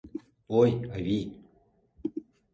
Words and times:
Ой, 0.59 0.71
авий!.. 0.97 1.27